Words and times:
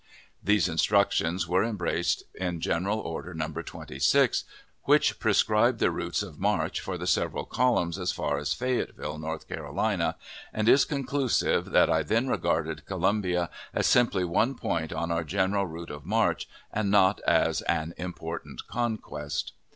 These 0.43 0.67
instructions 0.67 1.47
were 1.47 1.63
embraced 1.63 2.23
in 2.33 2.59
General 2.59 2.97
Order 2.97 3.35
No. 3.35 3.49
26, 3.51 4.45
which 4.85 5.19
prescribed 5.19 5.77
the 5.77 5.91
routes 5.91 6.23
of 6.23 6.39
march 6.39 6.79
for 6.79 6.97
the 6.97 7.05
several 7.05 7.45
columns 7.45 7.99
as 7.99 8.11
far 8.11 8.39
as 8.39 8.51
Fayetteville, 8.51 9.19
North 9.19 9.47
Carolina, 9.47 10.15
and 10.51 10.67
is 10.67 10.85
conclusive 10.85 11.65
that 11.65 11.91
I 11.91 12.01
then 12.01 12.27
regarded 12.27 12.87
Columbia 12.87 13.51
as 13.75 13.85
simply 13.85 14.23
one 14.25 14.55
point 14.55 14.91
on 14.91 15.11
our 15.11 15.23
general 15.23 15.67
route 15.67 15.91
of 15.91 16.03
march, 16.03 16.49
and 16.73 16.89
not 16.89 17.19
as 17.27 17.61
an 17.69 17.93
important 17.95 18.65
conquest. 18.67 19.53